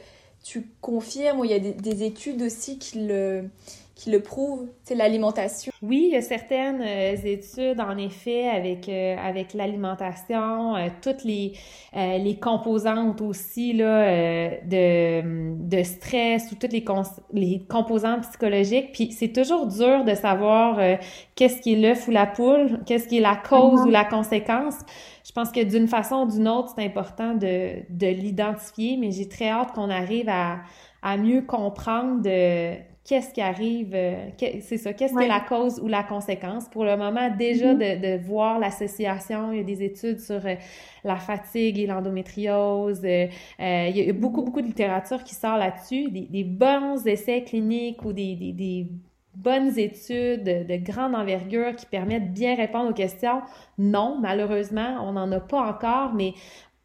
[0.44, 3.50] tu confirmes ou il y a des, études aussi qui le,
[3.96, 5.72] qui le prouvent, c'est l'alimentation.
[5.82, 11.24] Oui, il y a certaines euh, études en effet avec euh, avec l'alimentation, euh, toutes
[11.24, 11.54] les
[11.94, 16.84] les composantes aussi là de de stress ou toutes les
[17.32, 18.92] les composantes psychologiques.
[18.92, 20.80] Puis c'est toujours dur de savoir
[21.36, 23.88] qu'est-ce qui est l'œuf ou la poule, qu'est-ce qui est la cause mm-hmm.
[23.88, 24.76] ou la conséquence.
[25.26, 29.30] Je pense que d'une façon ou d'une autre, c'est important de de l'identifier, mais j'ai
[29.30, 30.58] très hâte qu'on arrive à
[31.02, 34.30] à mieux comprendre de qu'est-ce qui arrive, euh,
[34.62, 36.68] c'est ça, qu'est-ce que la cause ou la conséquence.
[36.68, 38.02] Pour le moment, déjà mm-hmm.
[38.02, 40.56] de, de, voir l'association, il y a des études sur euh,
[41.04, 43.28] la fatigue et l'endométriose, euh,
[43.60, 48.04] il y a beaucoup, beaucoup de littérature qui sort là-dessus, des, des, bons essais cliniques
[48.04, 48.88] ou des, des, des
[49.36, 53.42] bonnes études de grande envergure qui permettent de bien répondre aux questions.
[53.78, 56.34] Non, malheureusement, on n'en a pas encore, mais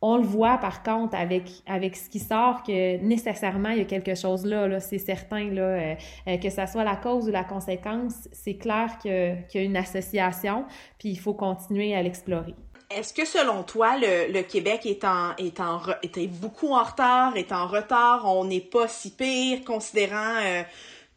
[0.02, 3.84] on le voit par contre avec avec ce qui sort que nécessairement il y a
[3.84, 5.94] quelque chose là, là c'est certain là euh,
[6.28, 9.76] euh, que ça soit la cause ou la conséquence, c'est clair qu'il y a une
[9.76, 10.64] association,
[10.98, 12.54] puis il faut continuer à l'explorer.
[12.90, 17.52] Est-ce que selon toi, le, Québec est en, est en est beaucoup en retard, est
[17.52, 20.62] en retard, on n'est pas si pire considérant euh,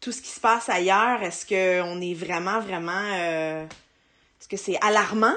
[0.00, 1.22] tout ce qui se passe ailleurs?
[1.22, 5.34] Est-ce qu'on est vraiment, vraiment est-ce que c'est alarmant?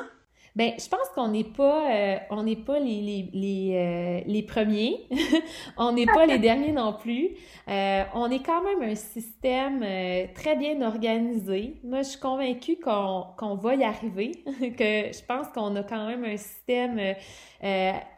[0.57, 4.41] Ben, je pense qu'on n'est pas, euh, on n'est pas les les les, euh, les
[4.41, 5.07] premiers,
[5.77, 7.29] on n'est pas les derniers non plus.
[7.67, 9.85] Euh, on est quand même un système
[10.33, 11.75] très bien organisé.
[11.83, 16.07] Moi, je suis convaincue qu'on qu'on va y arriver, que je pense qu'on a quand
[16.07, 16.99] même un système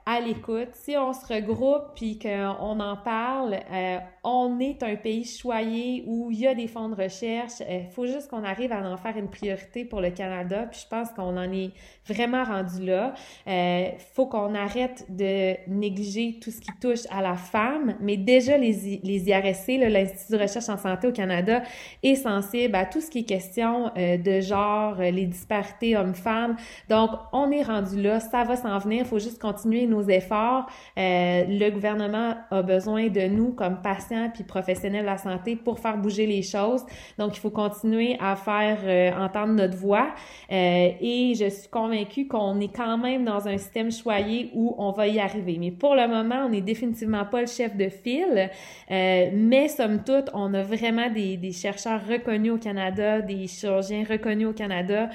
[0.09, 0.69] à l'écoute.
[0.73, 6.31] Si on se regroupe puis qu'on en parle, euh, on est un pays choyé où
[6.31, 7.59] il y a des fonds de recherche.
[7.59, 10.65] Il euh, faut juste qu'on arrive à en faire une priorité pour le Canada.
[10.71, 11.69] Puis je pense qu'on en est
[12.07, 13.13] vraiment rendu là.
[13.45, 17.95] Il euh, faut qu'on arrête de négliger tout ce qui touche à la femme.
[17.99, 21.61] Mais déjà, les, les IRSC, l'Institut de recherche en santé au Canada,
[22.01, 26.55] est sensible à tout ce qui est question de genre, les disparités hommes-femmes.
[26.89, 28.19] Donc, on est rendu là.
[28.19, 29.01] Ça va s'en venir.
[29.01, 30.65] Il faut juste continuer nos efforts.
[30.97, 35.79] Euh, le gouvernement a besoin de nous comme patients puis professionnels de la santé pour
[35.79, 36.85] faire bouger les choses.
[37.17, 40.13] Donc, il faut continuer à faire euh, entendre notre voix.
[40.51, 44.91] Euh, et je suis convaincue qu'on est quand même dans un système choyé où on
[44.91, 45.57] va y arriver.
[45.59, 48.49] Mais pour le moment, on n'est définitivement pas le chef de file.
[48.89, 54.47] mais somme toute, on a vraiment des, des, chercheurs reconnus au Canada, des chirurgiens reconnus
[54.47, 55.09] au Canada.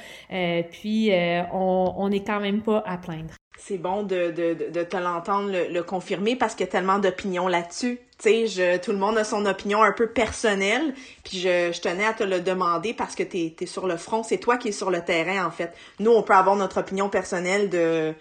[0.70, 1.10] puis,
[1.52, 5.82] on n'est quand même pas à plaindre c'est bon de, de, de te l'entendre le,
[5.82, 7.98] confirmer parce qu'il y a tellement d'opinions là-dessus.
[8.18, 12.04] Tu sais, tout le monde a son opinion un peu personnelle, puis je, je tenais
[12.04, 14.72] à te le demander parce que tu es, sur le front, c'est toi qui es
[14.72, 15.72] sur le terrain en fait.
[16.00, 18.14] Nous, on peut avoir notre opinion personnelle de,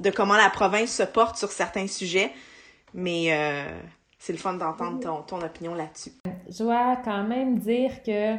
[0.00, 2.32] de comment la province se porte sur certains sujets,
[2.94, 3.64] mais euh,
[4.18, 6.12] c'est le fun d'entendre ton, ton opinion là-dessus.
[6.48, 8.34] Je dois quand même dire que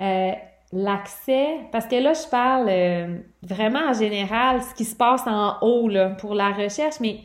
[0.00, 0.32] euh,
[0.72, 5.58] l'accès, parce que là, je parle euh, vraiment en général, ce qui se passe en
[5.62, 7.20] haut là, pour la recherche, mais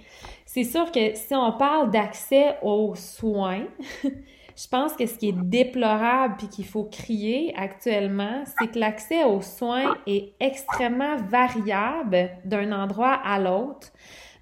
[0.46, 3.66] c'est sûr que si on parle d'accès aux soins,
[4.04, 9.24] je pense que ce qui est déplorable puis qu'il faut crier actuellement, c'est que l'accès
[9.24, 13.92] aux soins est extrêmement variable d'un endroit à l'autre,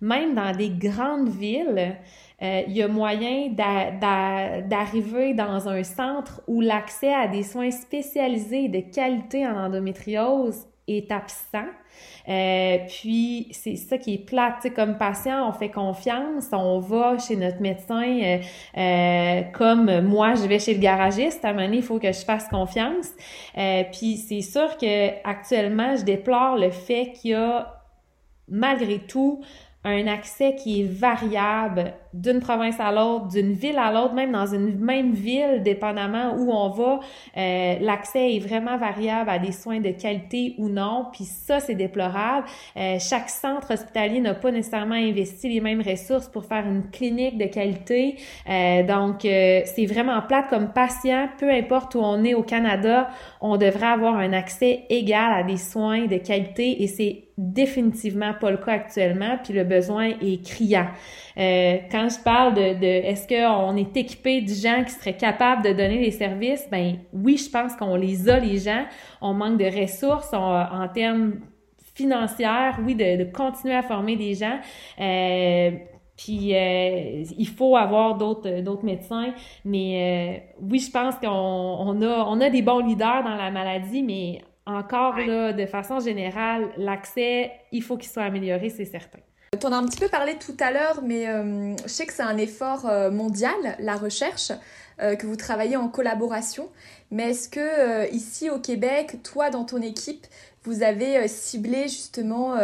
[0.01, 1.97] même dans des grandes villes.
[2.43, 8.67] Euh, il y a moyen d'arriver dans un centre où l'accès à des soins spécialisés
[8.67, 11.67] de qualité en endométriose est absent.
[12.27, 16.79] Euh, puis c'est ça qui est plate, tu sais, comme patient, on fait confiance, on
[16.79, 18.37] va chez notre médecin euh,
[18.77, 21.43] euh, comme moi, je vais chez le garagiste.
[21.43, 23.09] À un moment donné, il faut que je fasse confiance.
[23.91, 27.81] puis c'est sûr que actuellement, je déplore le fait qu'il y a
[28.47, 29.41] malgré tout
[29.83, 34.45] un accès qui est variable d'une province à l'autre, d'une ville à l'autre, même dans
[34.45, 36.99] une même ville, dépendamment où on va,
[37.37, 41.07] euh, l'accès est vraiment variable à des soins de qualité ou non.
[41.11, 42.45] Puis ça, c'est déplorable.
[42.77, 47.37] Euh, chaque centre hospitalier n'a pas nécessairement investi les mêmes ressources pour faire une clinique
[47.37, 48.17] de qualité.
[48.49, 53.09] Euh, donc, c'est vraiment plate comme patient, peu importe où on est au Canada,
[53.41, 58.51] on devrait avoir un accès égal à des soins de qualité et c'est définitivement pas
[58.51, 60.87] le cas actuellement, puis le besoin est criant.
[61.37, 61.77] Euh,
[62.09, 65.99] je parle de, de est-ce qu'on est équipé de gens qui seraient capables de donner
[65.99, 68.85] les services, ben oui, je pense qu'on les a, les gens.
[69.21, 71.39] On manque de ressources en termes
[71.93, 72.47] financiers,
[72.83, 74.59] oui, de, de, continuer à former des gens.
[74.99, 75.71] Euh,
[76.17, 79.33] puis euh, il faut avoir d'autres d'autres médecins,
[79.65, 83.49] mais euh, oui, je pense qu'on on a on a des bons leaders dans la
[83.49, 89.19] maladie, mais encore là, de façon générale, l'accès, il faut qu'il soit amélioré, c'est certain.
[89.59, 92.13] Tu en as un petit peu parlé tout à l'heure, mais euh, je sais que
[92.13, 94.51] c'est un effort euh, mondial, la recherche,
[94.99, 96.69] euh, que vous travaillez en collaboration.
[97.11, 100.25] Mais est-ce que ici au Québec, toi dans ton équipe,
[100.63, 102.55] vous avez ciblé justement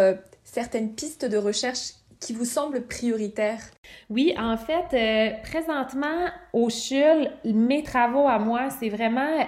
[0.44, 3.62] certaines pistes de recherche qui vous semblent prioritaires?
[4.10, 9.46] Oui, en fait, présentement au CHUL, mes travaux à moi, c'est vraiment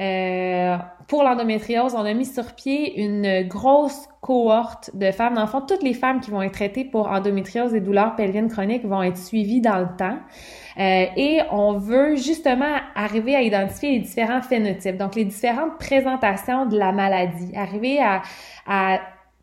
[0.00, 0.76] euh,
[1.06, 5.34] pour l'endométriose, on a mis sur pied une grosse cohorte de femmes.
[5.34, 8.50] Dans le fond, toutes les femmes qui vont être traitées pour endométriose et douleurs pelviennes
[8.50, 10.18] chroniques vont être suivies dans le temps.
[10.78, 16.66] Euh, et on veut justement arriver à identifier les différents phénotypes, donc les différentes présentations
[16.66, 18.22] de la maladie, arriver à,
[18.66, 18.98] à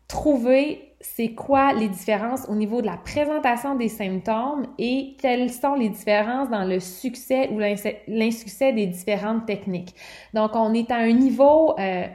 [0.08, 5.74] trouver c'est quoi les différences au niveau de la présentation des symptômes et quelles sont
[5.74, 9.94] les différences dans le succès ou l'insuccès des différentes techniques.
[10.32, 12.06] Donc, on est à un niveau euh,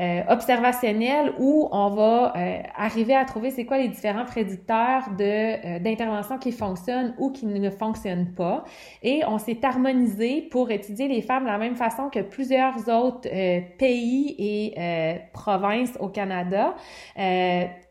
[0.00, 5.76] euh, observationnel où on va euh, arriver à trouver c'est quoi les différents prédicteurs de
[5.76, 8.64] euh, d'intervention qui fonctionnent ou qui ne fonctionnent pas.
[9.02, 13.28] Et on s'est harmonisé pour étudier les femmes de la même façon que plusieurs autres
[13.76, 16.74] pays et provinces au Canada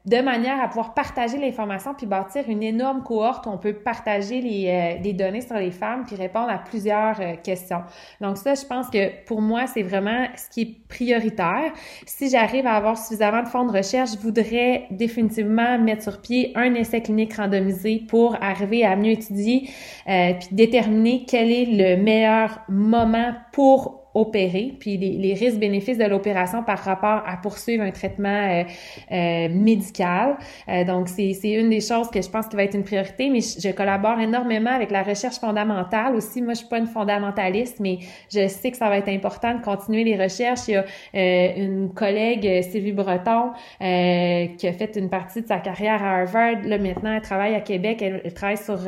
[0.05, 4.41] de manière à pouvoir partager l'information puis bâtir une énorme cohorte où on peut partager
[4.41, 7.81] les, les données sur les femmes puis répondre à plusieurs questions.
[8.19, 11.71] Donc ça, je pense que pour moi, c'est vraiment ce qui est prioritaire.
[12.05, 16.51] Si j'arrive à avoir suffisamment de fonds de recherche, je voudrais définitivement mettre sur pied
[16.55, 19.69] un essai clinique randomisé pour arriver à mieux étudier
[20.07, 26.05] euh, puis déterminer quel est le meilleur moment pour opérer, puis les, les risques-bénéfices de
[26.05, 28.63] l'opération par rapport à poursuivre un traitement euh,
[29.11, 30.37] euh, médical.
[30.67, 33.39] Euh, donc, c'est une des choses que je pense qui va être une priorité, mais
[33.41, 36.41] je, collabore énormément avec la recherche fondamentale aussi.
[36.41, 37.99] Moi, je suis pas une fondamentaliste, mais
[38.33, 40.67] je sais que ça va être important de continuer les recherches.
[40.67, 46.03] Il y a une collègue, Sylvie Breton, qui a fait une partie de sa carrière
[46.03, 46.63] à Harvard.
[46.65, 48.01] Là, maintenant, elle travaille à Québec.
[48.01, 48.79] Elle, elle travaille sur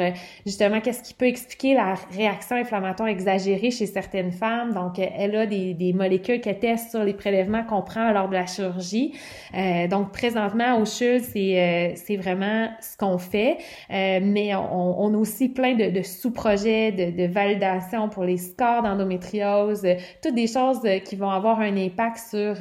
[0.46, 4.74] justement qu'est-ce qui peut expliquer la réaction inflammatoire exagérée chez certaines femmes.
[4.74, 8.34] Donc, elle a des, des molécules qu'elle teste sur les prélèvements qu'on prend lors de
[8.34, 9.14] la chirurgie.
[9.56, 13.58] Euh, donc, présentement, au CHUL, c'est, euh, vraiment ce qu'on fait,
[13.92, 18.38] euh, mais on, on, a aussi plein de, de sous-projets de, de, validation pour les
[18.38, 19.86] scores d'endométriose,
[20.22, 22.56] toutes des choses qui vont avoir un impact sur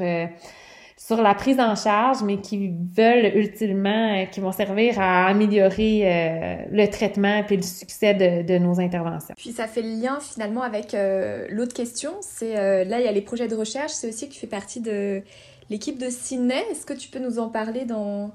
[1.14, 6.02] sur la prise en charge, mais qui veulent ultimement, euh, qui vont servir à améliorer
[6.04, 9.34] euh, le traitement et le succès de, nos interventions.
[9.36, 13.12] Puis ça fait le lien finalement avec euh, l'autre question, c'est là il y a
[13.12, 15.22] les projets de recherche, c'est aussi que tu fais partie de
[15.70, 16.62] l'équipe de Sydney.
[16.70, 18.30] Est-ce que tu peux nous en parler dans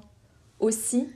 [0.60, 1.08] aussi?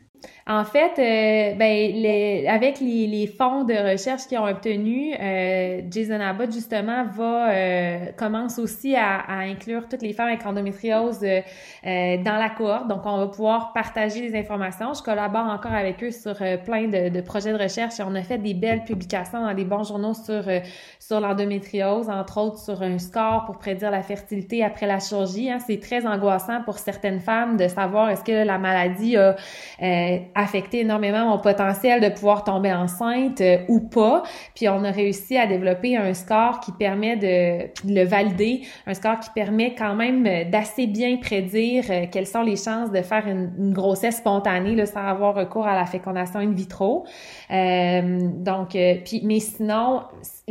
[0.46, 6.20] En fait, euh, ben, avec les, les, fonds de recherche qu'ils ont obtenus, euh, Jason
[6.20, 11.42] Abbott, justement, va euh, commence aussi à, à, inclure toutes les femmes avec endométriose euh,
[11.82, 12.88] dans la cohorte.
[12.88, 14.92] Donc, on va pouvoir partager les informations.
[14.94, 18.22] Je collabore encore avec eux sur plein de, de, projets de recherche et on a
[18.22, 20.42] fait des belles publications dans des bons journaux sur,
[20.98, 25.50] sur l'endométriose, entre autres sur un score pour prédire la fertilité après la chirurgie.
[25.50, 25.58] Hein.
[25.64, 29.36] C'est très angoissant pour certaines femmes de savoir est-ce que la maladie a
[30.34, 34.22] affecté énormément mon potentiel de pouvoir tomber enceinte euh, ou pas.
[34.54, 39.20] Puis on a réussi à développer un score qui permet de, le valider, un score
[39.20, 43.72] qui permet quand même d'assez bien prédire euh, quelles sont les chances de faire une,
[43.72, 47.04] grossesse spontanée là, sans avoir recours à la fécondation in vitro.
[47.50, 50.02] Euh, donc, puis, mais sinon,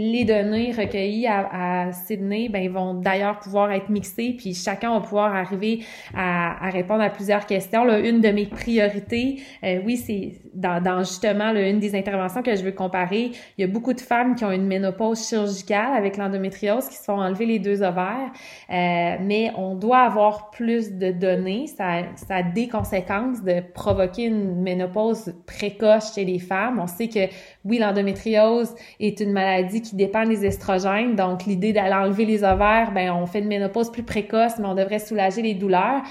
[0.02, 5.02] les données recueillies à, à Sydney, ben, vont d'ailleurs pouvoir être mixées, puis chacun va
[5.02, 5.84] pouvoir arriver
[6.15, 7.84] à, à répondre à plusieurs questions.
[7.84, 12.42] Là, une de mes priorités, euh, oui, c'est dans, dans, justement là, une des interventions
[12.42, 13.32] que je veux comparer.
[13.58, 17.04] Il y a beaucoup de femmes qui ont une ménopause chirurgicale avec l'endométriose, qui se
[17.04, 18.32] font enlever les deux ovaires,
[18.69, 21.67] euh, mais on doit avoir plus de données.
[21.67, 26.80] Ça, ça a des conséquences de provoquer une ménopause précoce chez les femmes.
[26.82, 27.28] On sait que
[27.64, 31.16] oui, l'endométriose est une maladie qui dépend des estrogènes.
[31.16, 34.74] Donc, l'idée d'aller enlever les ovaires, ben, on fait une ménopause plus précoce, mais on
[34.74, 36.02] devrait soulager les douleurs.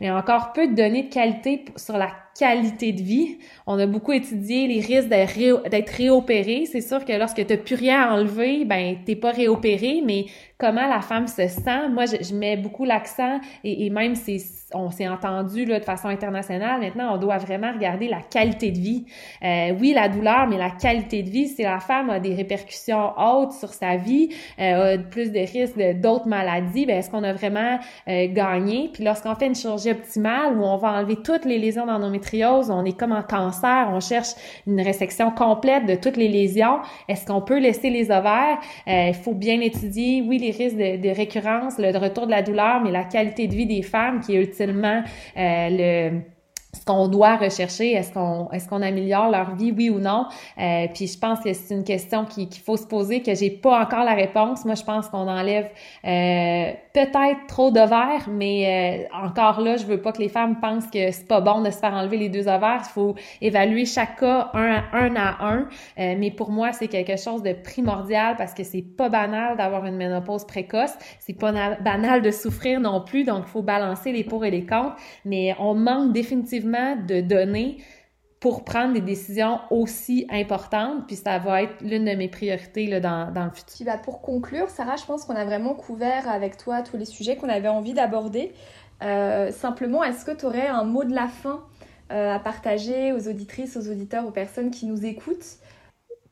[0.00, 3.36] Mais encore peu de données de qualité sur la qualité de vie.
[3.66, 6.64] On a beaucoup étudié les risques d'être réopéré.
[6.64, 10.24] C'est sûr que lorsque tu plus rien à enlever, ben t'es pas réopéré, mais
[10.58, 14.38] comment la femme se sent, moi je, mets beaucoup l'accent et, même c'est
[14.72, 16.80] on s'est entendu là, de façon internationale.
[16.80, 19.04] Maintenant, on doit vraiment regarder la qualité de vie.
[19.42, 23.10] Euh, oui, la douleur, mais la qualité de vie, si la femme a des répercussions
[23.18, 24.28] hautes sur sa vie,
[24.60, 28.90] euh, a plus de risques d'autres maladies, ben est-ce qu'on a vraiment euh, gagné?
[28.92, 32.29] Puis lorsqu'on fait une chirurgie optimale où on va enlever toutes les lésions d'endométriose
[32.70, 34.28] on est comme en cancer, on cherche
[34.66, 36.78] une résection complète de toutes les lésions.
[37.08, 38.58] Est-ce qu'on peut laisser les ovaires?
[38.88, 42.80] Euh, il faut bien étudier, oui, les risques de, récurrence, le retour de la douleur,
[42.82, 45.02] mais la qualité de vie des femmes qui est ultimement
[45.36, 46.20] euh, le
[46.72, 50.26] ce qu'on doit rechercher, est-ce qu'on est-ce qu'on améliore leur vie, oui ou non?
[50.58, 53.80] Euh, puis je pense que c'est une question qu'il faut se poser, que j'ai pas
[53.80, 54.64] encore la réponse.
[54.64, 55.68] Moi, je pense qu'on enlève
[56.04, 60.86] euh, peut-être trop d'ovaires, mais euh, encore là, je veux pas que les femmes pensent
[60.86, 62.82] que c'est pas bon de se faire enlever les deux ovaires.
[62.84, 65.16] Il faut évaluer chaque cas un à un.
[65.16, 65.68] À un.
[65.98, 69.84] Euh, mais pour moi, c'est quelque chose de primordial parce que c'est pas banal d'avoir
[69.86, 70.92] une ménopause précoce.
[71.18, 73.24] C'est pas banal de souffrir non plus.
[73.24, 74.94] Donc, il faut balancer les pour et les contre.
[75.24, 77.78] Mais on manque définitivement de données
[78.40, 82.98] pour prendre des décisions aussi importantes, puis ça va être l'une de mes priorités là,
[82.98, 83.84] dans, dans le futur.
[83.84, 87.36] Bah, pour conclure, Sarah, je pense qu'on a vraiment couvert avec toi tous les sujets
[87.36, 88.54] qu'on avait envie d'aborder.
[89.02, 91.62] Euh, simplement, est-ce que tu aurais un mot de la fin
[92.12, 95.58] euh, à partager aux auditrices, aux auditeurs, aux personnes qui nous écoutent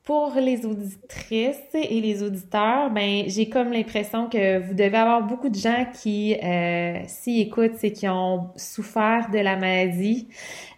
[0.09, 5.51] pour les auditrices et les auditeurs, ben j'ai comme l'impression que vous devez avoir beaucoup
[5.51, 10.27] de gens qui euh, s'y écoutent, c'est qui ont souffert de la maladie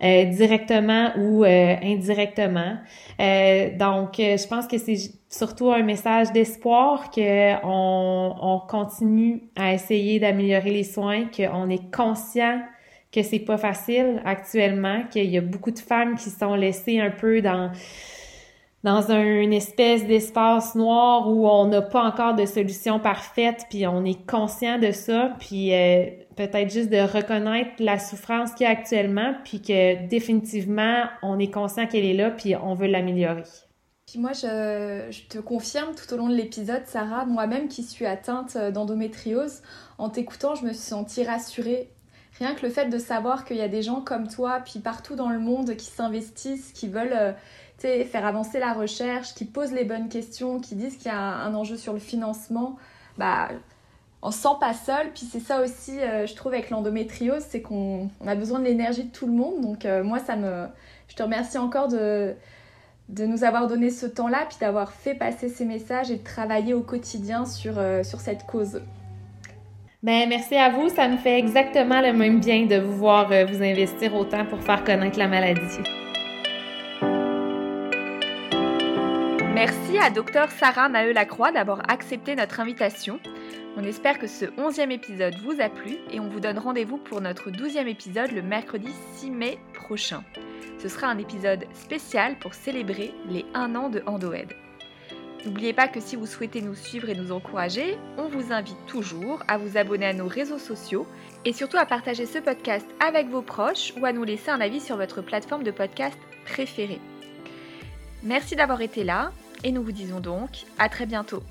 [0.03, 2.78] euh, directement ou euh, indirectement.
[3.20, 9.74] Euh, donc, je pense que c'est surtout un message d'espoir que on, on continue à
[9.74, 12.62] essayer d'améliorer les soins, qu'on est conscient
[13.12, 17.11] que c'est pas facile actuellement, qu'il y a beaucoup de femmes qui sont laissées un
[17.11, 17.70] peu dans
[18.83, 24.05] dans une espèce d'espace noir où on n'a pas encore de solution parfaite, puis on
[24.05, 26.07] est conscient de ça, puis euh,
[26.37, 31.51] peut-être juste de reconnaître la souffrance qu'il y a actuellement, puis que définitivement, on est
[31.51, 33.43] conscient qu'elle est là, puis on veut l'améliorer.
[34.07, 38.07] Puis moi, je, je, te confirme tout au long de l'épisode, Sarah, moi-même qui suis
[38.07, 39.61] atteinte d'endométriose,
[39.99, 41.93] en t'écoutant, je me suis sentie rassurée.
[42.41, 45.14] Rien que le fait de savoir qu'il y a des gens comme toi, puis partout
[45.14, 47.16] dans le monde, qui s'investissent, qui veulent...
[47.16, 47.32] Euh,
[47.80, 51.55] faire avancer la recherche, qui posent les bonnes questions, qui disent qu'il y a un,
[51.55, 52.76] enjeu sur le financement,
[53.16, 53.49] bah,
[54.22, 55.11] on se sent pas seul.
[55.14, 59.05] Puis c'est ça aussi, euh, je trouve, avec l'endométriose, c'est qu'on a besoin de l'énergie
[59.05, 59.61] de tout le monde.
[59.61, 60.66] Donc euh, moi, ça me,
[61.09, 62.34] je te remercie encore de,
[63.09, 66.74] de nous avoir donné ce temps-là, puis d'avoir fait passer ces messages et de travailler
[66.74, 68.82] au quotidien sur, sur cette cause.
[70.03, 70.89] Ben, merci à vous.
[70.89, 74.83] Ça me fait exactement le même bien de vous voir vous investir autant pour faire
[74.83, 75.61] connaître la maladie.
[79.53, 83.21] Merci à Dr Sarah Maheu-Lacroix d'avoir accepté notre invitation.
[83.77, 87.21] On espère que ce 11e épisode vous a plu et on vous donne rendez-vous pour
[87.21, 90.25] notre 12e épisode le mercredi 6 mai prochain.
[90.79, 94.55] Ce sera un épisode spécial pour célébrer les 1 an de EndoEd.
[95.45, 99.43] N'oubliez pas que si vous souhaitez nous suivre et nous encourager, on vous invite toujours
[99.49, 101.07] à vous abonner à nos réseaux sociaux
[101.47, 104.80] et surtout à partager ce podcast avec vos proches ou à nous laisser un avis
[104.80, 107.01] sur votre plateforme de podcast préférée.
[108.22, 109.32] Merci d'avoir été là
[109.64, 111.43] et nous vous disons donc à très bientôt.